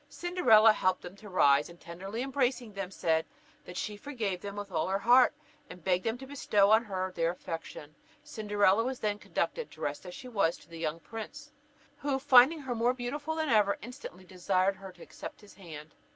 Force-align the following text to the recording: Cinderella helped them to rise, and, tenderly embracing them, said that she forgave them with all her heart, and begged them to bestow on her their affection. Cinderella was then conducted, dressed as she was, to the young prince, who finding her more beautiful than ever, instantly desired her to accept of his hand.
Cinderella 0.09 0.73
helped 0.73 1.03
them 1.03 1.15
to 1.17 1.29
rise, 1.29 1.69
and, 1.69 1.79
tenderly 1.79 2.23
embracing 2.23 2.73
them, 2.73 2.89
said 2.89 3.23
that 3.65 3.77
she 3.77 3.95
forgave 3.95 4.41
them 4.41 4.55
with 4.55 4.71
all 4.71 4.87
her 4.87 4.97
heart, 4.97 5.31
and 5.69 5.83
begged 5.83 6.05
them 6.05 6.17
to 6.17 6.25
bestow 6.25 6.71
on 6.71 6.83
her 6.85 7.11
their 7.11 7.29
affection. 7.29 7.93
Cinderella 8.23 8.83
was 8.83 8.99
then 8.99 9.19
conducted, 9.19 9.69
dressed 9.69 10.07
as 10.07 10.15
she 10.15 10.27
was, 10.27 10.57
to 10.57 10.67
the 10.67 10.79
young 10.79 10.99
prince, 11.01 11.51
who 11.99 12.17
finding 12.17 12.61
her 12.61 12.73
more 12.73 12.95
beautiful 12.95 13.35
than 13.35 13.49
ever, 13.49 13.77
instantly 13.83 14.23
desired 14.25 14.77
her 14.77 14.91
to 14.91 15.03
accept 15.03 15.35
of 15.35 15.41
his 15.41 15.53
hand. 15.53 15.93